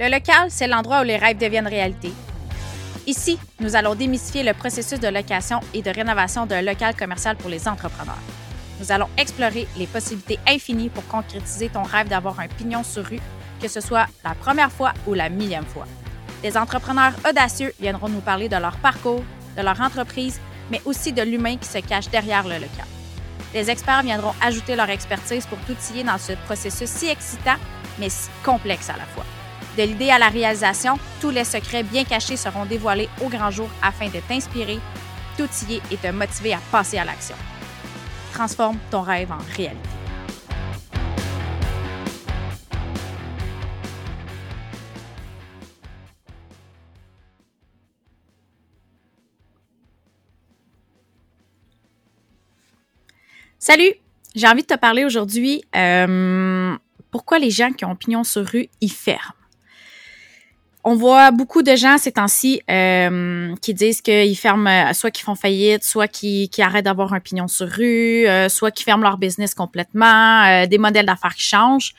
[0.00, 2.10] Le local, c'est l'endroit où les rêves deviennent réalité.
[3.06, 7.50] Ici, nous allons démystifier le processus de location et de rénovation d'un local commercial pour
[7.50, 8.16] les entrepreneurs.
[8.80, 13.20] Nous allons explorer les possibilités infinies pour concrétiser ton rêve d'avoir un pignon sur rue,
[13.60, 15.84] que ce soit la première fois ou la millième fois.
[16.42, 19.22] Des entrepreneurs audacieux viendront nous parler de leur parcours,
[19.54, 20.40] de leur entreprise,
[20.70, 22.86] mais aussi de l'humain qui se cache derrière le local.
[23.52, 27.56] Les experts viendront ajouter leur expertise pour t'outiller dans ce processus si excitant,
[27.98, 29.26] mais si complexe à la fois.
[29.80, 33.70] De l'idée à la réalisation, tous les secrets bien cachés seront dévoilés au grand jour
[33.80, 34.78] afin de t'inspirer,
[35.38, 37.34] t'outiller et te motiver à passer à l'action.
[38.34, 39.80] Transforme ton rêve en réalité.
[53.58, 53.94] Salut!
[54.34, 56.76] J'ai envie de te parler aujourd'hui euh,
[57.10, 59.39] pourquoi les gens qui ont pignon sur rue y ferment?
[60.82, 65.24] On voit beaucoup de gens ces temps-ci euh, qui disent qu'ils ferment, euh, soit qu'ils
[65.24, 69.18] font faillite, soit qu'ils arrêtent d'avoir un pignon sur rue, euh, soit qu'ils ferment leur
[69.18, 71.94] business complètement, des modèles d'affaires qui changent.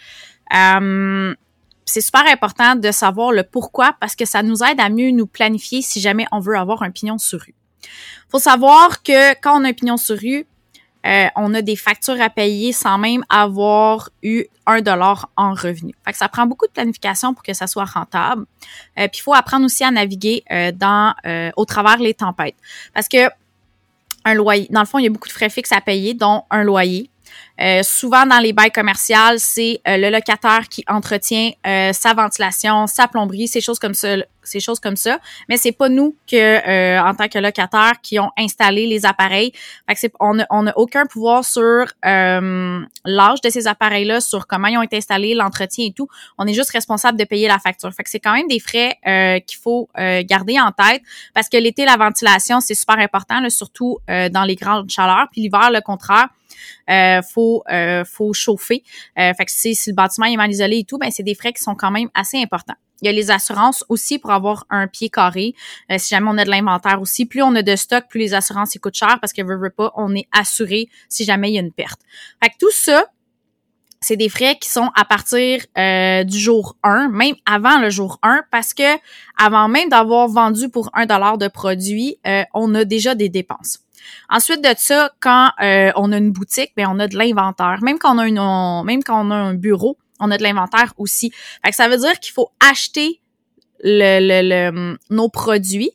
[0.50, 5.28] c'est super important de savoir le pourquoi parce que ça nous aide à mieux nous
[5.28, 7.56] planifier si jamais on veut avoir un pignon sur rue.
[8.30, 10.46] Faut savoir que quand on a un pignon sur rue,
[11.06, 15.94] euh, on a des factures à payer sans même avoir eu un dollar en revenu.
[16.06, 18.46] Fait que ça prend beaucoup de planification pour que ça soit rentable.
[19.00, 21.14] Euh, puis il faut apprendre aussi à naviguer euh, dans
[21.56, 22.56] au travers les tempêtes.
[22.94, 23.30] Parce que
[24.24, 26.44] un loyer, dans le fond, il y a beaucoup de frais fixes à payer, dont
[26.52, 27.10] un loyer.
[27.62, 32.88] Euh, souvent dans les bails commerciaux, c'est euh, le locataire qui entretient euh, sa ventilation,
[32.88, 35.20] sa plomberie, ces choses comme ça, ces choses comme ça.
[35.48, 39.52] Mais c'est pas nous que, en tant que locataire, qui ont installé les appareils.
[39.96, 44.98] Fait on n'a aucun pouvoir sur l'âge de ces appareils-là, sur comment ils ont été
[44.98, 46.08] installés, l'entretien et tout.
[46.40, 47.94] On est juste responsable de payer la facture.
[47.94, 48.98] Fait c'est quand même des frais
[49.46, 51.04] qu'il faut garder en tête
[51.36, 55.28] parce que l'été, la ventilation, c'est super important, surtout dans les grandes chaleurs.
[55.32, 56.30] Puis l'hiver, le contraire
[56.90, 58.84] euh, faut euh, faut chauffer.
[59.18, 61.54] Euh, fait que si, le bâtiment est mal isolé et tout, ben c'est des frais
[61.54, 62.76] qui sont quand même assez importants.
[63.02, 65.56] Il y a les assurances aussi pour avoir un pied carré.
[65.92, 68.34] Euh, si jamais on a de l'inventaire aussi, plus on a de stock, plus les
[68.34, 71.58] assurances coûtent cher parce que veut, veut pas, on est assuré si jamais il y
[71.58, 72.00] a une perte.
[72.42, 73.06] Fait que tout ça,
[74.02, 78.20] c'est des frais qui sont à partir euh, du jour 1, même avant le jour
[78.24, 78.98] 1, parce que
[79.38, 83.80] avant même d'avoir vendu pour un dollar de produit, euh, on a déjà des dépenses.
[84.30, 87.80] Ensuite de ça, quand euh, on a une boutique, ben on a de l'inventaire.
[87.82, 90.94] Même quand on a une, même quand on a un bureau, on a de l'inventaire
[90.98, 91.32] aussi.
[91.64, 93.20] Fait que ça veut dire qu'il faut acheter
[93.84, 95.92] le, nos produits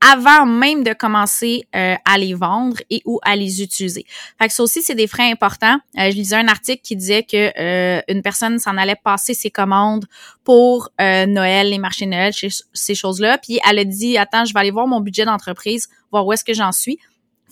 [0.00, 4.04] avant même de commencer euh, à les vendre et ou à les utiliser.
[4.40, 5.78] Fait que ça aussi, c'est des frais importants.
[5.98, 10.06] Euh, je lisais un article qui disait que une personne s'en allait passer ses commandes
[10.44, 13.38] pour Noël, les marchés Noël, ces choses-là.
[13.38, 16.44] Puis elle a dit, attends, je vais aller voir mon budget d'entreprise, voir où est-ce
[16.44, 16.98] que j'en suis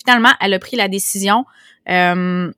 [0.07, 1.45] finalement, elle a pris la décision
[1.89, 2.53] euh,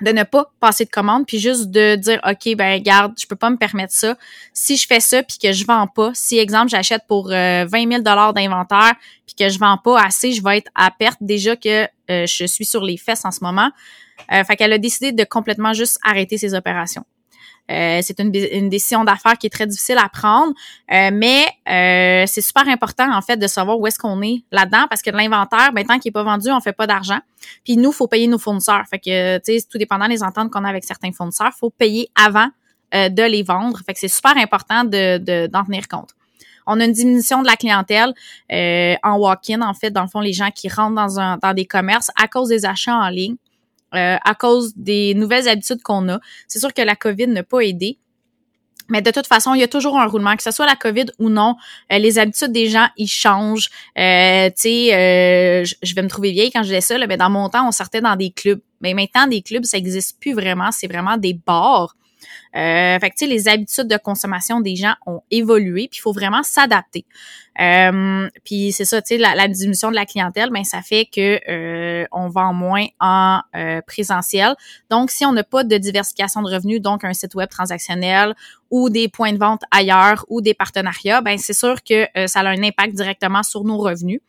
[0.00, 3.36] de ne pas passer de commande, puis juste de dire, OK, ben garde, je peux
[3.36, 4.16] pas me permettre ça.
[4.52, 8.02] Si je fais ça, puis que je vends pas, si, exemple, j'achète pour euh, 20
[8.02, 8.94] 000 d'inventaire,
[9.26, 12.46] puis que je vends pas assez, je vais être à perte déjà que euh, je
[12.46, 13.70] suis sur les fesses en ce moment.
[14.32, 17.04] Euh, fait qu'elle a décidé de complètement juste arrêter ses opérations.
[17.70, 18.30] Euh, c'est une,
[18.68, 20.52] décision d'affaires qui est très difficile à prendre,
[20.92, 24.86] euh, mais euh, c'est super important en fait de savoir où est-ce qu'on est là-dedans
[24.88, 27.20] parce que l'inventaire, ben tant qu'il est pas vendu, on fait pas d'argent.
[27.64, 28.84] Puis nous, faut payer nos fournisseurs.
[28.90, 32.08] Fait que tu sais, tout dépendant des ententes qu'on a avec certains fournisseurs, faut payer
[32.14, 32.48] avant
[32.92, 33.78] de les vendre.
[33.86, 36.10] Fait que c'est super important de d'en tenir compte.
[36.66, 38.12] On a une diminution de la clientèle
[38.50, 41.66] en walk-in, en fait, dans le fond, les gens qui rentrent dans, un, dans des
[41.66, 43.36] commerces à cause des achats en ligne.
[43.94, 46.20] Euh, à cause des nouvelles habitudes qu'on a.
[46.46, 47.98] C'est sûr que la COVID n'a pas aidé.
[48.90, 51.06] Mais de toute façon, il y a toujours un roulement, que ce soit la COVID
[51.18, 51.56] ou non.
[51.92, 53.68] Euh, les habitudes des gens, ils changent.
[53.96, 57.30] Euh, tu sais, euh, je vais me trouver vieille quand je dis ça, mais dans
[57.30, 58.60] mon temps, on sortait dans des clubs.
[58.80, 60.70] Mais maintenant, des clubs, ça n'existe plus vraiment.
[60.72, 61.94] C'est vraiment des bars.
[62.56, 66.42] Euh, fait que, les habitudes de consommation des gens ont évolué, puis il faut vraiment
[66.42, 67.04] s'adapter.
[67.60, 71.40] Euh, puis c'est ça, tu sais, la, diminution de la clientèle, ben ça fait que
[71.50, 74.54] euh, on vend moins en euh, présentiel.
[74.88, 78.34] Donc, si on n'a pas de diversification de revenus, donc un site web transactionnel
[78.70, 82.48] ou des points de vente ailleurs ou des partenariats, ben c'est sûr que ça a
[82.48, 84.20] un impact directement sur nos revenus.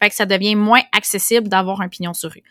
[0.00, 2.42] Fait que ça devient moins accessible d'avoir un pignon sur rue.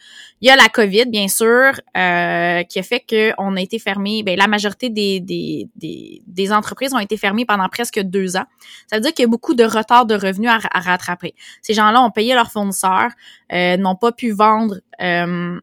[0.41, 4.23] Il y a la COVID, bien sûr, euh, qui a fait qu'on a été fermé.
[4.23, 8.45] Ben, la majorité des, des, des, des, entreprises ont été fermées pendant presque deux ans.
[8.87, 11.33] Ça veut dire qu'il y a beaucoup de retard de revenus à, rattraper.
[11.61, 13.11] Ces gens-là ont payé leurs fournisseurs,
[13.51, 15.59] euh, n'ont pas pu vendre euh,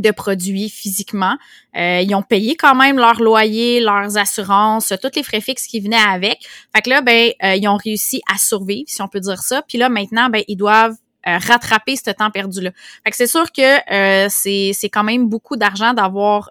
[0.00, 1.36] de produits physiquement.
[1.76, 5.80] Euh, ils ont payé quand même leur loyer, leurs assurances, tous les frais fixes qui
[5.80, 6.38] venaient avec.
[6.74, 9.62] Fait que là, ben, euh, ils ont réussi à survivre, si on peut dire ça.
[9.66, 12.70] Puis là, maintenant, ben, ils doivent euh, rattraper ce temps perdu-là.
[13.04, 16.50] Fait que c'est sûr que c'est, c'est quand même beaucoup d'argent d'avoir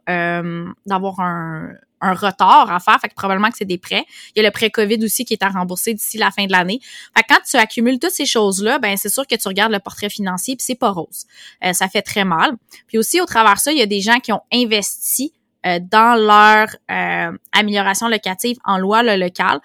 [0.86, 1.70] d'avoir un,
[2.02, 4.06] un retard à faire, fait que probablement que c'est des prêts.
[4.36, 6.52] Il y a le prêt COVID aussi qui est à rembourser d'ici la fin de
[6.52, 6.80] l'année.
[7.16, 9.80] Fait que quand tu accumules toutes ces choses-là, ben c'est sûr que tu regardes le
[9.80, 11.26] portrait financier puis c'est pas rose.
[11.64, 12.54] Euh, ça fait très mal.
[12.88, 15.34] Puis aussi au travers ça, il y a des gens qui ont investi
[15.66, 19.60] euh, dans leur euh, amélioration locative en loi le local.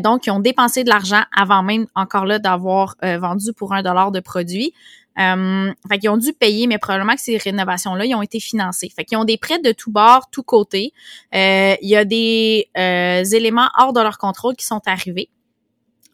[0.00, 4.12] donc, ils ont dépensé de l'argent avant même encore là d'avoir vendu pour un dollar
[4.12, 4.74] de produit.
[5.18, 8.90] Euh, fait qu'ils ont dû payer, mais probablement que ces rénovations-là, ils ont été financées.
[8.94, 10.92] Fait qu'ils ont des prêts de tous bords, tous côtés.
[11.34, 15.28] Euh, il y a des euh, éléments hors de leur contrôle qui sont arrivés.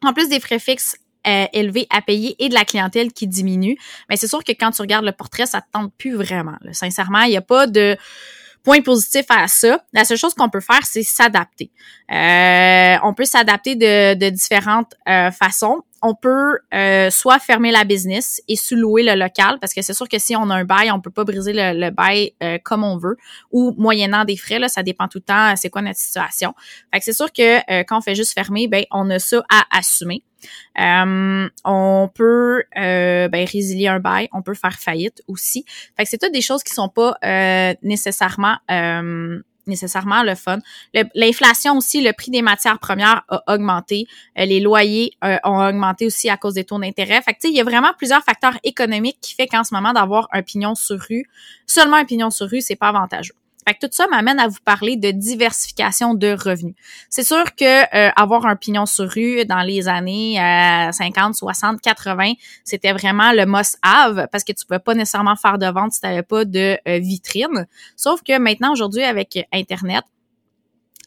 [0.03, 0.97] En plus des frais fixes
[1.27, 3.79] euh, élevés à payer et de la clientèle qui diminue.
[4.11, 6.57] Mais c'est sûr que quand tu regardes le portrait, ça te tente plus vraiment.
[6.73, 7.97] Sincèrement, il n'y a pas de
[8.63, 9.83] point positif à ça.
[9.93, 11.71] La seule chose qu'on peut faire, c'est s'adapter.
[12.11, 17.85] Euh, on peut s'adapter de, de différentes euh, façons on peut euh, soit fermer la
[17.85, 20.91] business et sous-louer le local parce que c'est sûr que si on a un bail,
[20.91, 23.17] on peut pas briser le, bail euh, comme on veut
[23.51, 26.55] ou moyennant des frais là, ça dépend tout le temps c'est quoi notre situation.
[26.93, 29.43] Fait que c'est sûr que euh, quand on fait juste fermer, ben on a ça
[29.51, 30.23] à assumer.
[30.77, 35.65] on peut ben, résilier un bail, on peut faire faillite aussi.
[35.97, 37.17] Fait que c'est toutes des choses qui sont pas
[37.83, 38.59] nécessairement
[39.67, 40.59] nécessairement le fun.
[41.15, 44.07] L'inflation aussi, le prix des matières premières a augmenté.
[44.39, 47.21] Euh, les loyers euh, ont augmenté aussi à cause des taux d'intérêt.
[47.23, 50.29] Fait que, il y a vraiment plusieurs facteurs économiques qui fait qu'en ce moment, d'avoir
[50.33, 51.27] un pignon sur rue,
[51.67, 53.35] seulement un pignon sur rue, c'est pas avantageux.
[53.67, 56.75] Fait que tout ça m'amène à vous parler de diversification de revenus.
[57.09, 60.37] C'est sûr que euh, avoir un pignon sur rue dans les années
[60.93, 62.33] 50, 60, 80,
[62.65, 66.07] c'était vraiment le must-have parce que tu pouvais pas nécessairement faire de vente si tu
[66.07, 67.67] n'avais pas de euh, vitrine.
[67.97, 70.05] Sauf que maintenant, aujourd'hui, avec Internet,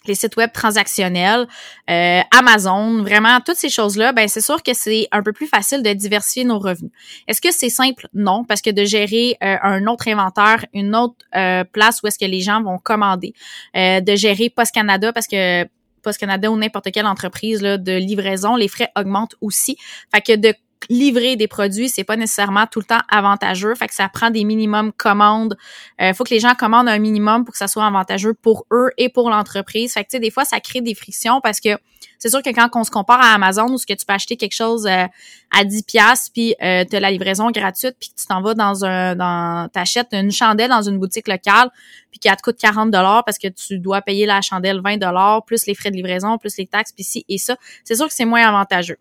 [0.08, 1.48] les sites web transactionnels,
[1.90, 5.84] euh, Amazon, vraiment toutes ces choses-là, ben c'est sûr que c'est un peu plus facile
[5.84, 6.92] de diversifier nos revenus.
[7.28, 8.08] Est-ce que c'est simple?
[8.14, 12.20] Non, parce que de gérer euh, un autre inventaire, une autre euh, place où est-ce
[12.20, 13.34] que les gens vont commander,
[13.76, 15.66] de gérer Post Canada parce que
[16.02, 19.78] Post Canada ou n'importe quelle entreprise là, de livraison, les frais augmentent aussi.
[20.14, 20.54] Fait que de
[20.90, 23.76] livrer des produits, c'est pas nécessairement tout le temps avantageux.
[23.76, 25.58] Fait que ça prend des minimums commandes.
[26.00, 28.66] Il euh, faut que les gens commandent un minimum pour que ça soit avantageux pour
[28.72, 29.94] eux et pour l'entreprise.
[29.94, 31.78] Fait que tu sais, des fois, ça crée des frictions parce que
[32.20, 34.38] c'est sûr que quand on se compare à Amazon où ce que tu peux acheter
[34.38, 35.06] quelque chose euh,
[35.52, 38.86] à 10 pièces puis euh, tu as la livraison gratuite puis tu t'en vas dans
[38.86, 41.70] un dans t'achètes une chandelle dans une boutique locale
[42.10, 45.46] puis qui te coûte 40 dollars parce que tu dois payer la chandelle 20 dollars
[45.46, 48.14] plus les frais de livraison plus les taxes puis ci et ça, c'est sûr que
[48.14, 48.98] c'est moins avantageux.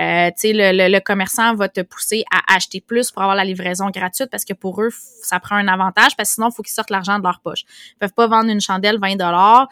[0.00, 3.44] Euh, tu sais le, le, commerçant va te pousser à acheter plus pour avoir la
[3.44, 4.90] livraison gratuite parce que pour eux
[5.22, 7.64] ça prend un avantage parce que sinon il faut qu'ils sortent l'argent de leur poche.
[7.92, 9.68] Ils peuvent pas vendre une chandelle 20 dollars,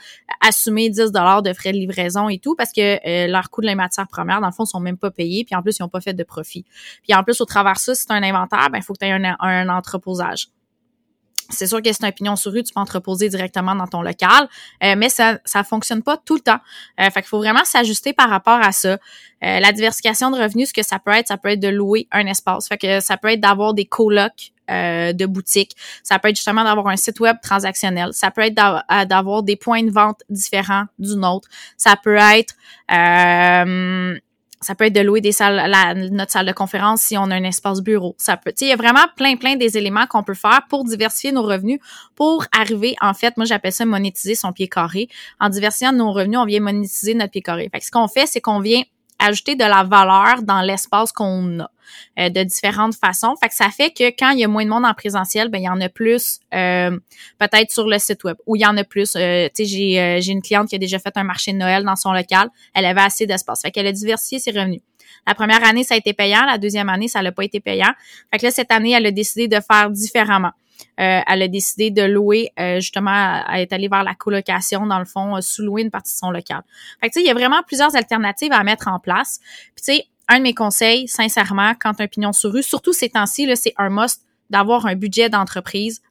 [0.46, 3.66] assumer 10 dollars de frais de livraison et tout parce que euh, leur coût de
[3.66, 5.88] la matière première, dans le fond, sont même pas payés, puis en plus, ils n'ont
[5.88, 6.64] pas fait de profit.
[7.02, 8.98] Puis en plus, au travers de ça, si tu un inventaire, ben il faut que
[8.98, 10.48] tu aies un, entreposage.
[11.50, 14.48] C'est sûr que c'est un pignon sur rue, tu peux entreposer directement dans ton local,
[14.82, 16.60] euh, mais ça ça fonctionne pas tout le temps.
[17.00, 18.98] Euh, fait qu'il faut vraiment s'ajuster par rapport à ça.
[19.42, 22.26] la diversification de revenus, ce que ça peut être, ça peut être de louer un
[22.26, 22.68] espace.
[22.68, 25.76] Fait que ça peut être d'avoir des colocs euh, de boutique.
[26.02, 28.08] Ça peut être justement d'avoir un site web transactionnel.
[28.12, 31.48] Ça peut être euh, d'avoir des points de vente différents d'une autre.
[31.76, 32.54] Ça peut être
[32.90, 34.18] euh,
[34.60, 35.70] ça peut être de louer des salles,
[36.12, 38.14] notre salle de conférence si on a un espace bureau.
[38.18, 41.32] Ça peut, il y a vraiment plein, plein des éléments qu'on peut faire pour diversifier
[41.32, 41.78] nos revenus,
[42.14, 45.08] pour arriver, en fait, moi j'appelle ça monétiser son pied carré.
[45.40, 47.68] En diversifiant nos revenus, on vient monétiser notre pied carré.
[47.72, 48.82] Fait que ce qu'on fait, c'est qu'on vient
[49.18, 51.70] ajouter de la valeur dans l'espace qu'on a
[52.18, 53.34] euh, de différentes façons.
[53.40, 55.58] Fait que ça fait que quand il y a moins de monde en présentiel, ben
[55.58, 56.90] il y en a plus euh,
[57.38, 59.14] peut-être sur le site web ou il y en a plus.
[59.16, 61.84] Euh, tu sais, j'ai j'ai une cliente qui a déjà fait un marché de Noël
[61.84, 62.48] dans son local.
[62.74, 63.62] Elle avait assez d'espace.
[63.62, 64.80] Fait qu'elle a diversifié ses revenus.
[65.26, 66.44] La première année, ça a été payant.
[66.44, 67.92] La deuxième année, ça n'a pas été payant.
[68.30, 70.52] Fait que là, cette année, elle a décidé de faire différemment.
[71.00, 74.98] Euh, elle a décidé de louer, euh, justement, elle est allée vers la colocation, dans
[74.98, 76.62] le fond, sous-louer une partie de son local.
[77.00, 79.40] Fait tu sais, il y a vraiment plusieurs alternatives à mettre en place.
[79.74, 83.10] Puis, tu sais, un de mes conseils, sincèrement, quand un pignon sur rue, surtout ces
[83.10, 86.02] temps-ci, c'est un must d'avoir un budget d'entreprise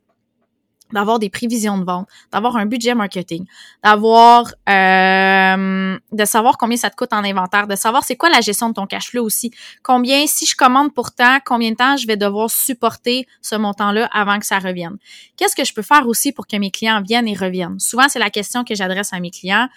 [0.94, 3.46] d'avoir des prévisions de vente, d'avoir un budget marketing,
[3.84, 8.42] d'avoir euh, de savoir combien ça te coûte en inventaire, de savoir c'est quoi la
[8.42, 9.52] gestion de ton cash flow aussi.
[9.84, 14.40] Combien, si je commande pourtant, combien de temps je vais devoir supporter ce montant-là avant
[14.40, 14.98] que ça revienne?
[15.38, 17.80] Qu'est-ce que je peux faire aussi pour que mes clients viennent et reviennent?
[17.80, 19.68] Souvent, c'est la question que j'adresse à mes clients.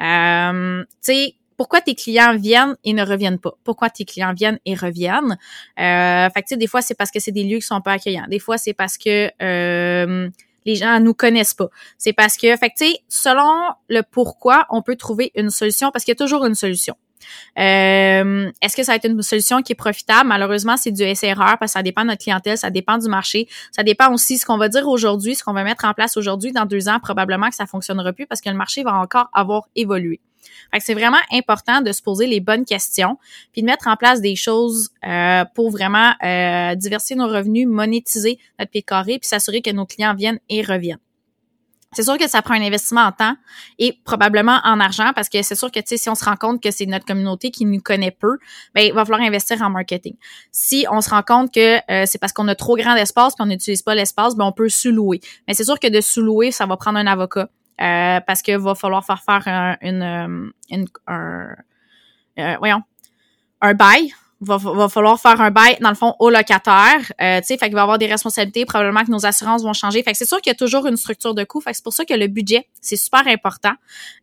[0.00, 3.52] Euh, tu sais, pourquoi tes clients viennent et ne reviennent pas?
[3.64, 5.36] Pourquoi tes clients viennent et reviennent?
[5.80, 8.26] Euh, fait que, des fois, c'est parce que c'est des lieux qui sont pas accueillants.
[8.28, 10.30] Des fois, c'est parce que euh,
[10.68, 11.68] les gens nous connaissent pas.
[11.96, 12.72] C'est parce que, fait
[13.08, 13.50] selon
[13.88, 16.94] le pourquoi, on peut trouver une solution parce qu'il y a toujours une solution.
[17.58, 20.28] Euh, est-ce que ça va être une solution qui est profitable?
[20.28, 23.48] Malheureusement, c'est du SRR parce que ça dépend de notre clientèle, ça dépend du marché,
[23.72, 26.52] ça dépend aussi ce qu'on va dire aujourd'hui, ce qu'on va mettre en place aujourd'hui.
[26.52, 29.68] Dans deux ans, probablement que ça fonctionnera plus parce que le marché va encore avoir
[29.74, 30.20] évolué.
[30.80, 33.18] C'est vraiment important de se poser les bonnes questions,
[33.52, 38.38] puis de mettre en place des choses euh, pour vraiment euh, diversifier nos revenus, monétiser
[38.58, 40.98] notre pied carré, puis s'assurer que nos clients viennent et reviennent.
[41.92, 43.34] C'est sûr que ça prend un investissement en temps
[43.78, 46.70] et probablement en argent parce que c'est sûr que si on se rend compte que
[46.70, 48.36] c'est notre communauté qui nous connaît peu,
[48.74, 50.14] ben il va falloir investir en marketing.
[50.52, 53.46] Si on se rend compte que euh, c'est parce qu'on a trop grand d'espace qu'on
[53.46, 55.20] n'utilise pas l'espace, ben on peut sous-louer.
[55.46, 57.48] Mais c'est sûr que de sous-louer, ça va prendre un avocat
[57.80, 62.82] euh, parce qu'il va falloir faire faire un, une, euh, une un, voyons,
[63.60, 67.00] un bail va, va falloir faire un bail, dans le fond, au locataire.
[67.20, 68.64] Euh, tu sais, fait qu'il va avoir des responsabilités.
[68.64, 70.02] Probablement que nos assurances vont changer.
[70.02, 71.60] Fait que c'est sûr qu'il y a toujours une structure de coût.
[71.60, 73.72] Fait que c'est pour ça que le budget, c'est super important.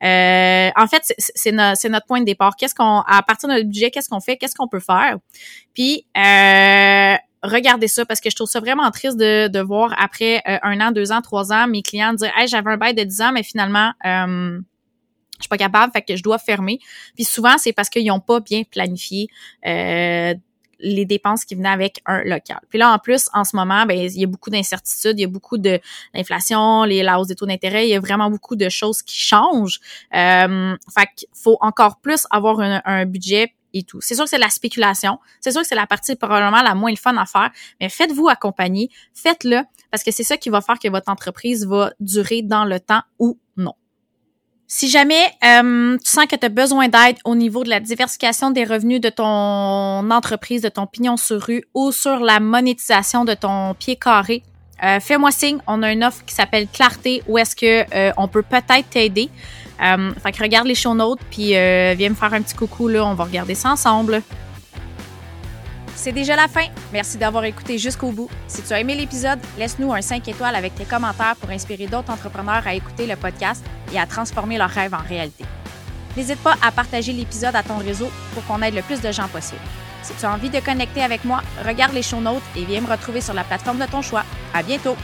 [0.03, 2.55] Euh, en fait, c'est notre point de départ.
[2.55, 4.37] Qu'est-ce qu'on, à partir de notre budget, qu'est-ce qu'on fait?
[4.37, 5.17] Qu'est-ce qu'on peut faire?
[5.73, 10.41] Puis, euh, regardez ça parce que je trouve ça vraiment triste de, de voir après
[10.47, 13.03] euh, un an, deux ans, trois ans, mes clients dire Hey, j'avais un bail de
[13.03, 14.59] dix ans, mais finalement, euh,
[15.37, 16.79] je suis pas capable, fait que je dois fermer.
[17.15, 19.27] Puis souvent, c'est parce qu'ils n'ont pas bien planifié
[19.65, 20.33] euh,
[20.79, 22.59] les dépenses qui venaient avec un local.
[22.69, 25.25] Puis là, en plus, en ce moment, ben, il y a beaucoup d'incertitudes, il y
[25.25, 25.79] a beaucoup de
[26.13, 29.17] l'inflation, les la hausse des taux d'intérêt, il y a vraiment beaucoup de choses qui
[29.17, 29.79] changent.
[30.13, 33.53] Euh, fait qu'il faut encore plus avoir un, budget
[33.99, 35.19] C'est sûr que c'est la spéculation.
[35.41, 38.27] C'est sûr que c'est la partie probablement la moins le fun à faire, mais faites-vous
[38.29, 42.65] accompagner, faites-le parce que c'est ça qui va faire que votre entreprise va durer dans
[42.65, 43.73] le temps ou non.
[44.67, 48.49] Si jamais euh, tu sens que tu as besoin d'aide au niveau de la diversification
[48.49, 53.35] des revenus de ton entreprise, de ton pignon sur rue ou sur la monétisation de
[53.35, 54.43] ton pied carré,
[54.83, 55.59] euh, fais-moi signe.
[55.67, 59.29] On a une offre qui s'appelle Clarté où est-ce que euh, on peut peut-être t'aider.
[59.77, 63.05] Fait que regarde les show notes puis viens me faire un petit coucou là.
[63.05, 64.21] On va regarder ça ensemble.
[65.95, 66.65] C'est déjà la fin.
[66.93, 68.29] Merci d'avoir écouté jusqu'au bout.
[68.47, 72.11] Si tu as aimé l'épisode, laisse-nous un 5 étoiles avec tes commentaires pour inspirer d'autres
[72.11, 75.45] entrepreneurs à écouter le podcast et à transformer leurs rêves en réalité.
[76.15, 79.27] N'hésite pas à partager l'épisode à ton réseau pour qu'on aide le plus de gens
[79.29, 79.61] possible.
[80.03, 82.87] Si tu as envie de connecter avec moi, regarde les show notes et viens me
[82.87, 84.23] retrouver sur la plateforme de ton choix.
[84.53, 84.95] À bientôt!